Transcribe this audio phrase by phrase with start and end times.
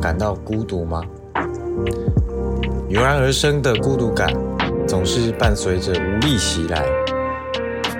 [0.00, 1.02] 感到孤独吗？
[2.88, 4.28] 油然而生的孤独感，
[4.86, 6.84] 总是伴随着无力袭来。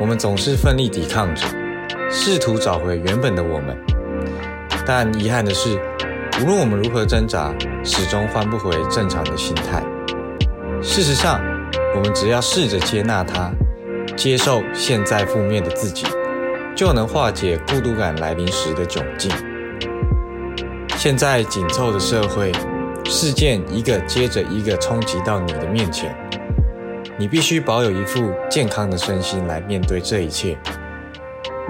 [0.00, 1.46] 我们总是奋力抵抗着，
[2.10, 3.76] 试图找回原本的我们。
[4.86, 5.78] 但遗憾的是，
[6.42, 7.54] 无论我们如何挣扎，
[7.84, 9.84] 始终换不回正常的心态。
[10.82, 11.38] 事实上，
[11.94, 13.52] 我们只要试着接纳它，
[14.16, 16.06] 接受现在负面的自己，
[16.74, 19.30] 就能化解孤独感来临时的窘境。
[21.00, 22.52] 现在紧凑的社会，
[23.06, 26.14] 事件一个接着一个冲击到你的面前，
[27.18, 30.58] 你必须保有一副健康的身心来面对这一切。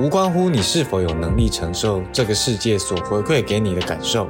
[0.01, 4.29] 无关乎你是否有能力承受这个世界所回馈给你的感受。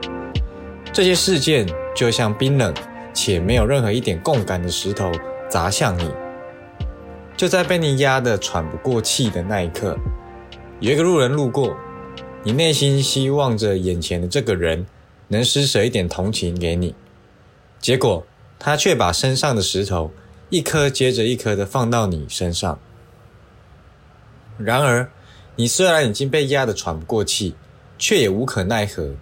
[0.93, 2.75] 这些事件就像冰冷
[3.15, 5.11] 且没有任何一点共感的石头
[5.49, 6.11] 砸向你。
[7.39, 9.97] 就在被你压得喘不过气的那一刻，
[10.79, 11.75] 有一个路人路过，
[12.43, 14.87] 你内心希望着眼前的这个人
[15.33, 16.93] 能施舍一点同情给你，
[17.81, 18.27] 结果
[18.59, 20.11] 他却把身上的石头
[20.49, 22.81] 一颗接着一颗的放到你身上。
[24.59, 25.09] 然而，
[25.55, 27.55] 你虽然已经被压得喘不过气，
[27.97, 29.15] 却也无可奈何，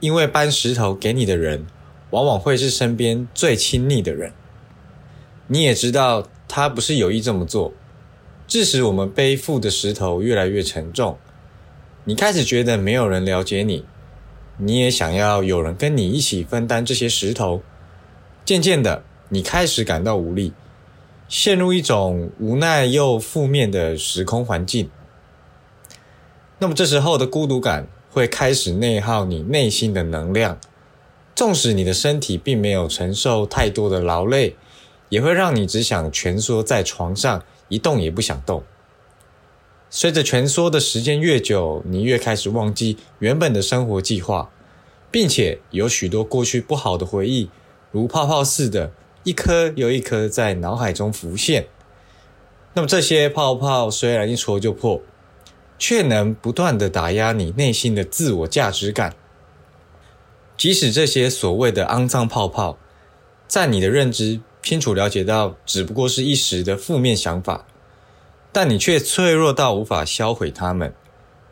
[0.00, 1.66] 因为搬石头给你的人，
[2.08, 4.32] 往往会是身边最亲密的人。
[5.48, 7.74] 你也知道他不是有意这么做，
[8.48, 11.18] 致使我们背负的石头越来越沉重。
[12.04, 13.84] 你开始觉得没有人了解你，
[14.56, 17.62] 你也想要有人跟你一起分担这些石头。
[18.44, 20.52] 渐渐的，你开始感到无力，
[21.28, 24.90] 陷入一种无奈又负面的时空环境。
[26.58, 30.58] 那么这时候的孤独感会开始内耗你内心的能量，
[31.34, 34.56] 纵使你的身体并没有承受太多的劳累，
[35.08, 38.62] 也会让你只想蜷缩在床上一动也不想动。
[39.96, 44.50] 随着蜷缩的时间越久，你越开始忘记原本的生活计划，
[45.08, 47.48] 并且有许多过去不好的回忆，
[47.92, 48.90] 如泡泡似的，
[49.22, 51.68] 一颗又一颗在脑海中浮现。
[52.72, 55.00] 那么这些泡泡虽然一戳就破。
[55.76, 59.14] 却能不断的打压你内心的自我价值感。
[60.56, 62.78] 即使这些所谓的肮脏泡泡，
[63.48, 67.66] 在你的认知清楚了解到只不过是一时的负面想法，
[68.54, 70.94] 但你却脆弱到无法销毁它们，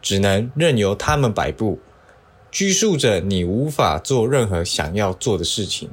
[0.01, 1.81] 只能任由它们摆布，
[2.53, 5.91] 拘束着你无法做任何想要做的事情。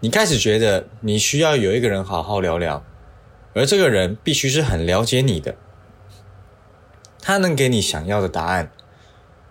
[0.00, 2.84] 你开始觉得你需要有一个人好好聊聊，
[3.54, 5.56] 而这个人必须是很了解你的。
[7.22, 8.70] 他能给你想要的答案，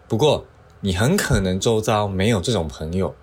[0.07, 0.45] 不过
[0.81, 3.15] 你很可能周遭没有这种朋友，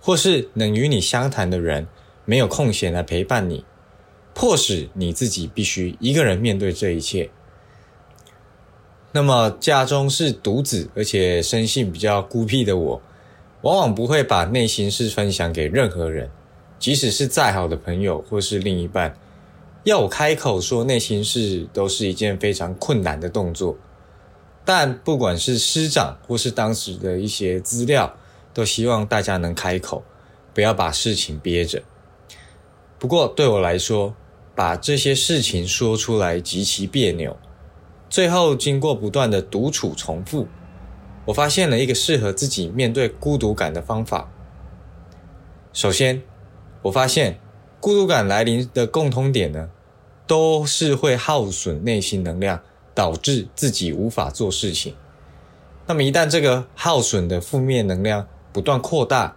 [0.00, 1.86] 或是能与你相谈的人
[2.24, 3.66] 没有空闲来陪伴你，
[4.34, 7.30] 迫使你自己必须一个人面对这一切。
[9.12, 13.02] 那么家中是独子，而且生性比较孤僻的我，
[13.62, 16.30] 往往不会把内心事分享给任何人，
[16.78, 19.16] 即使是再好的朋友或是另一半，
[19.82, 23.76] 要我开口说内心事，都是一件非常困难的动作。
[24.64, 28.14] 但不管是师长或是当时的一些资料，
[28.54, 30.04] 都希望大家能开口，
[30.54, 31.82] 不要把事情憋着。
[32.98, 34.14] 不过对我来说，
[34.60, 37.34] 把这些事情说出来极其别扭。
[38.10, 40.48] 最后经过不断的独处重复，
[41.24, 44.30] 我发现了一个适合自己面对孤独感的方法。
[45.72, 46.20] 首先，
[46.82, 47.40] 我发现
[47.80, 49.70] 孤独感来临的共通点呢，
[50.26, 52.60] 都是会耗损内心能量。
[52.92, 54.94] 导致自己无法做事情。
[55.86, 59.36] 那么一旦这个耗损的负面能量不断扩大，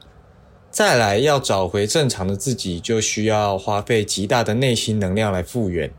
[0.74, 5.94] 再来要找回正常的自己，就需要花费极大的内心能量来复原。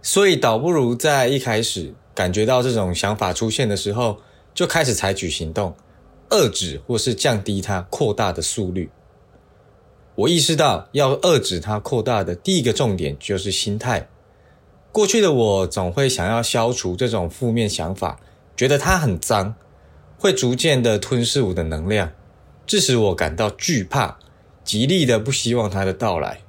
[0.00, 4.16] 所以倒不如在一开始感觉到这种想法出现的时候，
[4.54, 5.76] 就开始采取行动，
[6.30, 8.88] 遏制或是降低它扩大的速率。
[10.14, 14.08] 我意识到要遏制它扩大的第一个重点就是心态。
[14.90, 18.18] 过去的我总会想要消除这种负面想法，
[18.56, 19.54] 觉得它很脏，
[20.18, 22.10] 会逐渐的吞噬我的能量，
[22.66, 24.18] 致使我感到惧怕，
[24.64, 26.40] 极力的不希望它的到来。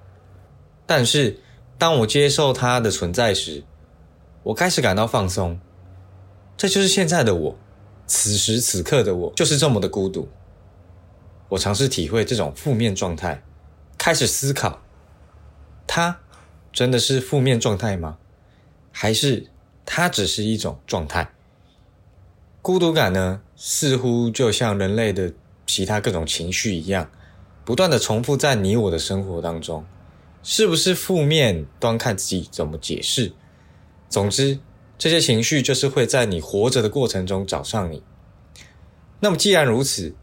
[0.86, 1.40] 但是，
[1.78, 3.64] 当我接受它的存在时，
[4.44, 5.60] 我开始感到放松。
[6.56, 7.58] 这就是现在的我，
[8.06, 10.30] 此时此刻的我就是这么的孤独。
[11.50, 13.44] 我尝试体会这种负面状态，
[13.98, 14.82] 开始思考：
[15.88, 16.20] 它
[16.72, 18.18] 真的是负面状态吗？
[18.92, 19.48] 还是
[19.86, 21.32] 它只是一种状态。
[22.62, 25.34] 孤独感呢，似乎就像人类的
[25.66, 27.10] 其他各种情绪一样，
[27.64, 29.86] 不断的重复在你我的生活当中。
[30.44, 33.32] 是不是负面，端看自己怎么解释。
[34.10, 34.60] 总之，
[34.98, 38.04] 这些情绪就是会在你活着的过程中找上你。
[39.22, 40.14] 那么，既然如此，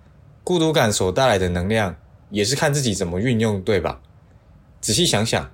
[0.45, 1.97] 孤独感所带来的能量，
[2.29, 4.01] 也是看自己怎么运用，对吧？
[4.83, 5.51] 仔细想想，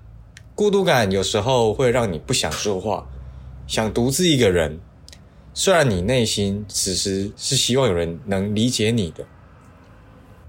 [0.56, 3.06] 孤独感有时候会让你不想说话，
[3.68, 4.80] 想独自一个人。
[5.54, 9.24] 虽然你内心此时是希望有人能理解你的，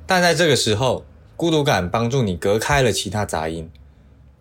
[0.08, 1.06] 但在这个时候，
[1.36, 3.70] 孤独感帮助你隔开了其他杂音，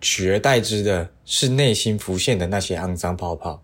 [0.01, 3.61] 取而代之的是内心浮现的那些肮脏泡泡。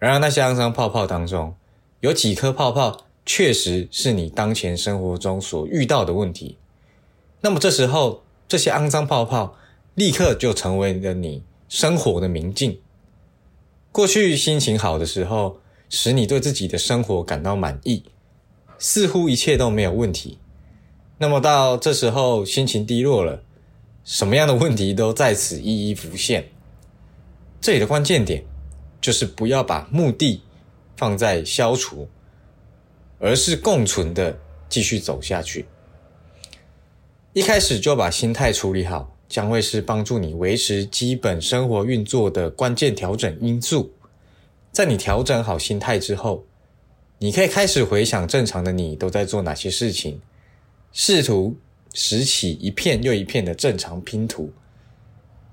[0.00, 1.54] 然而，那些肮脏泡泡当中，
[2.00, 6.58] 有几颗泡泡确实是你当前生活中所遇到的问题。
[7.40, 9.56] 那么，这时候这些肮脏泡泡
[9.94, 12.80] 立刻就成为了你生活的明镜。
[13.92, 18.02] 过去心情好的时候，使你对自己的生活感到满意，
[18.76, 20.38] 似乎一切都没有问题。
[21.18, 23.42] 那么到这时候心情低落了，
[24.04, 26.48] 什么样的问题都在此一一浮现。
[27.60, 28.44] 这里的关键点
[29.00, 30.42] 就是不要把目的
[30.96, 32.08] 放在消除，
[33.18, 34.38] 而是共存的
[34.68, 35.66] 继续走下去。
[37.32, 43.92] 一开始就把心态处理好，将会是帮助你维持基本生活运作的关键调整因素。
[44.72, 46.44] 在你调整好心态之后，
[47.18, 50.20] 你可以开始回想正常的你都在做哪些事情。
[50.96, 51.56] 试图
[51.92, 54.52] 拾起一片又一片的正常拼图，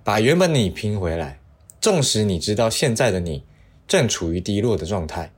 [0.03, 1.39] 把原本的你拼回来。
[1.81, 3.43] 纵使你知道现在的你
[3.87, 5.33] 正处于低落的状态，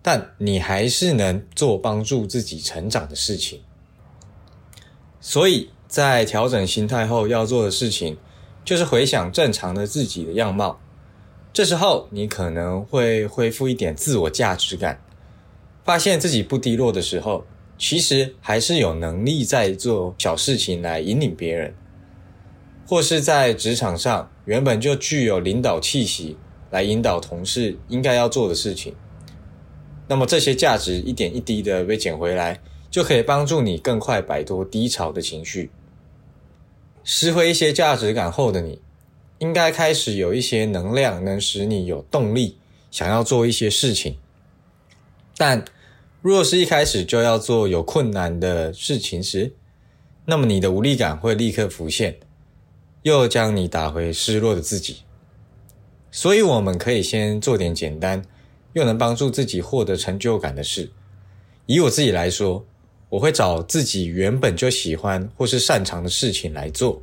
[0.00, 3.60] 但你还是能做帮助自己成长的事情。
[5.20, 8.16] 所以在调整心态后要做的事情，
[8.64, 10.78] 就是回想正常的自己的样貌。
[11.52, 15.02] 这时候你可能会恢复一点自我价值感，
[15.82, 17.44] 发现自己不低落的时候。
[17.76, 21.74] 其实还是有能力在做小事情来引领别人，
[22.86, 26.36] 或是在职场上原本就具有领导气息
[26.70, 28.94] 来引导同事应该要做的事情。
[30.06, 32.60] 那么这些价值一点一滴的被捡回来，
[32.90, 35.70] 就可以帮助你更快摆脱低潮的情绪。
[37.02, 38.80] 拾回一些价值感后的你，
[39.38, 42.56] 应该开始有一些能量，能使你有动力
[42.90, 44.16] 想要做一些事情，
[45.36, 45.64] 但。
[46.24, 49.52] 若是一开始就要做有困难的事情时，
[50.24, 52.16] 那么你的无力感会立刻浮现，
[53.02, 55.02] 又将你打回失落的自己。
[56.10, 58.24] 所以，我们可以先做点简单
[58.72, 60.90] 又能帮助自己获得成就感的事。
[61.66, 62.64] 以我自己来说，
[63.10, 67.02] 我会找自己原本就喜欢或是擅长的事情来做。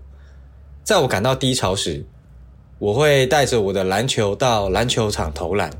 [0.84, 2.04] 在我感到低潮时，
[2.80, 5.72] 我会带着我的篮球到篮球场投篮。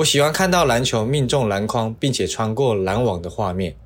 [0.00, 3.76] 我喜欢看到篮球命中篮筐，并且穿过篮网的画面，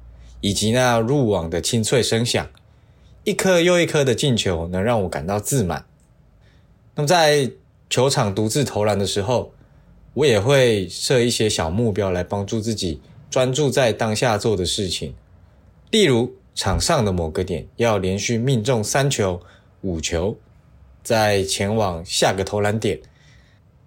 [0.40, 2.48] 以及那入网的清脆声响。
[3.24, 5.86] 一颗又一颗的进球能让我感到自满。
[6.94, 7.50] 那么在
[7.90, 9.52] 球场独自投篮的时候，
[10.12, 15.14] 我也会设一些小目标来帮助自己专注在当下做的事情。
[15.90, 19.40] 例如，场上的某个点要连续命中三球、
[19.80, 20.36] 五球，
[21.02, 23.00] 再前往下个投篮点。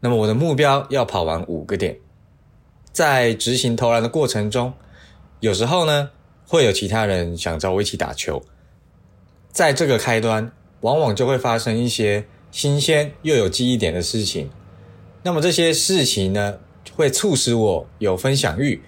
[0.01, 1.97] 那么我的目标要跑完五个点。
[2.97, 4.73] 在执行投篮的过程中，
[5.39, 6.09] 有时候呢
[6.47, 8.41] 会有其他人想找我一起打球，
[9.51, 14.49] 在这个开端，往往就会发生一些新鲜又有记忆点的事情。
[15.21, 16.57] 那么这些事情呢，
[16.95, 18.81] 会促使我有分享欲，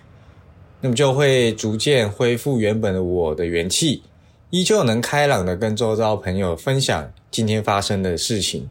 [0.82, 4.02] 那么就会逐渐恢复原本的我的元气，
[4.50, 8.68] 依旧能开朗的跟周遭朋友分享今天发生的事情，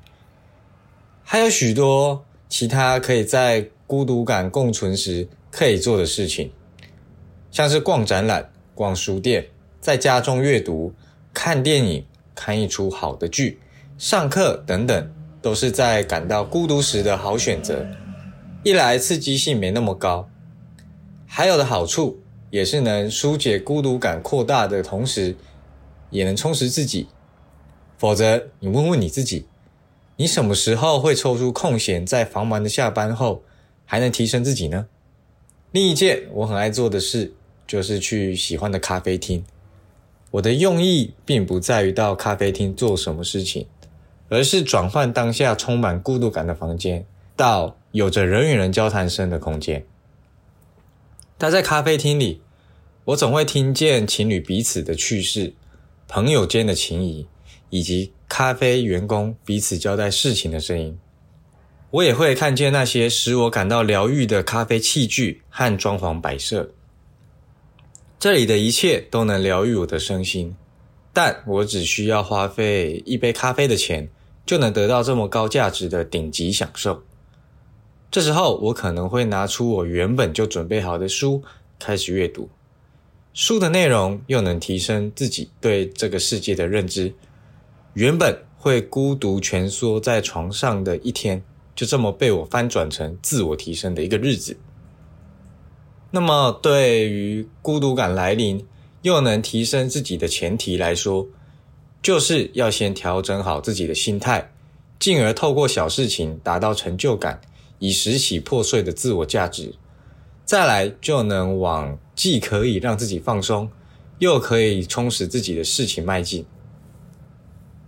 [1.23, 3.69] 还有许多其他可以在。
[3.89, 6.53] 孤独感共存时可以做的事情，
[7.51, 9.47] 像是逛展览、逛书店、
[9.81, 10.93] 在家中阅读、
[11.33, 12.05] 看电影、
[12.35, 13.59] 看一出好的剧、
[13.97, 17.87] 上课等等，都是在感到孤独时的好选择。
[18.63, 20.29] 一来刺激性没那么高，
[21.27, 25.35] 还有的好处也是能疏解孤独感扩大的同时，
[26.11, 27.09] 也能充实自己。
[27.97, 29.47] 否则，你问问你自己，
[30.17, 33.43] 你什么时候会抽出空闲，在繁忙的下班后？
[33.91, 34.87] 还能提升自己呢。
[35.73, 37.33] 另一件我很爱做的事，
[37.67, 39.43] 就是去喜欢的咖啡厅。
[40.31, 43.67] 我的用意并不在于到咖啡厅做什么事情，
[44.29, 49.87] 而是转换当下充满孤独感的房间，到有着人与人交谈声的空间。
[51.39, 52.43] 待在咖啡厅里，
[53.07, 55.55] 我总会听见情侣彼此的趣事、
[56.07, 57.27] 朋友间的情谊，
[57.71, 60.99] 以及咖啡员工彼此交代事情的声音。
[61.91, 66.71] 我也会看见那些使我感到疗愈的咖啡器具和装潢摆设，
[68.19, 70.55] 这里的一切都能疗愈我的身心，
[71.15, 74.11] 但我只需要花费一杯咖啡的钱，
[74.45, 77.03] 就能得到这么高价值的顶级享受。
[78.11, 81.43] 这时候，我可能会拿出我原本就准备好的书
[81.79, 82.51] 开始阅读，
[83.33, 87.15] 书的内容又能提升自己对这个世界的认知。
[87.95, 91.43] 原本会孤独蜷缩在床上的一天，
[91.79, 94.57] 就这么被我翻转成自我提升的一个日子。
[96.11, 98.67] 那么，对于孤独感来临
[99.03, 101.25] 又能提升自己的前提来说，
[102.03, 104.51] 就是要先调整好自己的心态，
[104.99, 107.41] 进而透过小事情达到成就感，
[107.79, 109.73] 以拾起破碎的自我价值。
[110.45, 113.71] 再来就能往既可以让自己放松，
[114.19, 116.45] 又可以充实自己的事情迈进。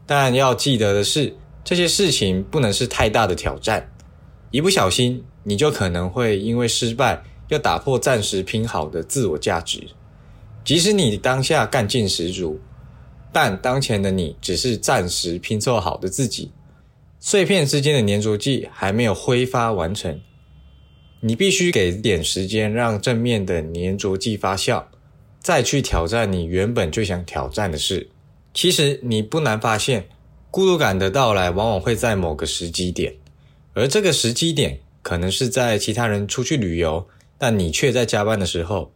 [0.06, 3.92] 但要记得的是，这些事情不能是太大的挑战，
[4.50, 9.88] 一不小心你就可能会因为失败，又打破暂时拼好的自我价值。
[10.64, 12.60] 即使你当下干劲十足，
[13.32, 16.52] 但当前的你只是暂时拼凑好的自己，
[17.18, 20.20] 碎片之间的粘着剂还没有挥发完成。
[21.20, 24.84] 你必须给点时间，让正面的粘着剂发酵，
[25.38, 28.08] 再去挑战你原本就想挑战的事。
[28.52, 30.08] 其实你不难发现，
[30.50, 33.14] 孤独感的到来往往会在某个时机点，
[33.74, 37.06] 而这个时机点可能是在其他人出去旅游，
[37.38, 38.92] 但你却在加班的时候，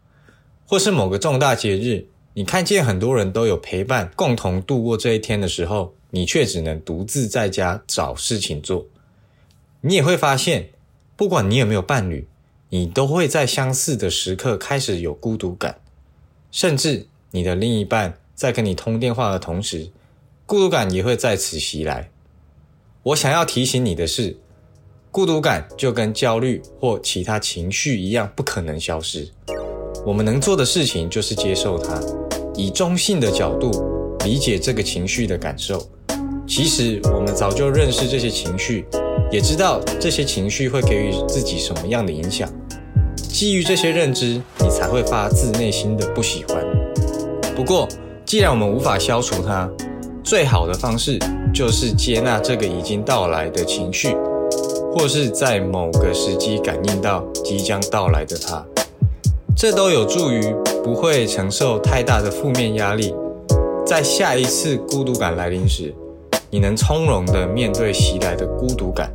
[0.67, 8.87] 或是某个重大节日，你看见很多人都有陪伴，共同度过这一天的时候，你却只能独自在家找事情做。
[9.81, 10.71] 你也会发现。
[11.17, 12.27] 不管你有没有伴侣，
[12.71, 15.79] 你都会在相似的时刻开始有孤独感，
[16.51, 19.91] 甚至你的另一半在跟你通电话的同时，
[20.47, 22.11] 孤独感也会在此袭来。
[23.03, 24.37] 我想要提醒你的是，
[25.11, 29.27] 孤独感就跟焦虑或其他情绪一样，不可能消失。
[30.05, 31.99] 我们能做的事情就是接受它，
[32.55, 33.71] 以中性的角度
[34.25, 35.89] 理解这个情绪的感受。
[36.47, 38.85] 其实我们早就认识这些情绪。
[39.33, 42.49] 也知道这些情绪会给予自己什么样的影响，
[43.17, 46.63] 基于这些认知，你才会发自内心的不喜欢。
[47.57, 47.89] 不过，
[48.27, 49.69] 既然我们无法消除它，
[50.25, 51.19] 最好的方式
[51.53, 54.17] 就是接纳这个已经到来的情绪，
[54.91, 58.65] 或是在某个时机感应到即将到来的它，
[59.55, 60.41] 这都有助于
[60.83, 63.15] 不会承受太大的负面压力，
[63.87, 65.95] 在下一次孤独感来临时。
[66.51, 69.13] 你能从容地面对袭来的孤独感。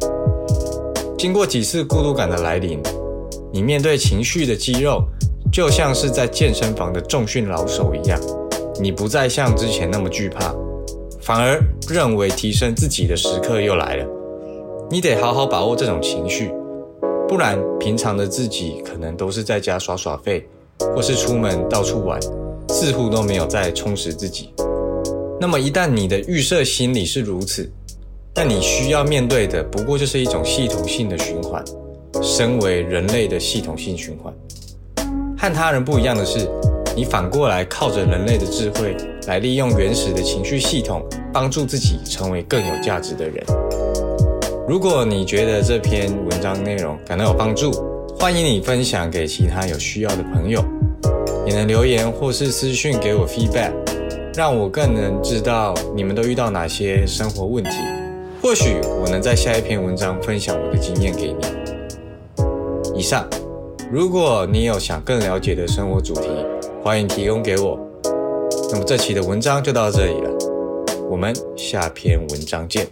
[1.17, 2.79] 经过几次孤独感的来临，
[3.51, 5.03] 你面对情绪的肌肉，
[5.51, 8.19] 就像是在健身房的重训老手一样。
[8.79, 10.53] 你不再像之前那么惧怕，
[11.29, 14.05] 反而认为提升自己的时刻又来了。
[14.89, 16.51] 你得好好把握这种情绪，
[17.27, 20.43] 不然平常的自己可能都是在家耍耍废，
[20.95, 22.19] 或是出门到处玩，
[22.69, 24.51] 似乎都没有在充实自己。
[25.39, 27.71] 那么一旦你的预设心理是如此，
[28.33, 31.63] 但你需要面对的不过就是一种系统性的循环。
[32.23, 34.33] 身为人类的系统性循环，
[35.37, 36.49] 和他人不一样的是，
[36.95, 43.43] 你反过来靠着人类的智慧来利用原始的情绪系统，帮助自己成为更有价值的人。
[44.67, 47.71] 如果你觉得这篇文章内容感到有帮助，
[48.19, 50.63] 欢迎你分享给其他有需要的朋友，
[51.45, 53.71] 也能留言或是私讯给我 feedback。
[54.35, 57.71] 让我更能知道你们都遇到哪些生活问题，
[58.41, 62.97] 或许我能在下一篇文章分享我的经验给你。
[62.97, 63.27] 以上，
[63.91, 66.29] 如果你有想更了解的生活主题，
[66.81, 67.77] 欢迎提供给我。
[68.71, 70.31] 那么这期的文章就到这里了，
[71.09, 72.87] 我们下篇文章见。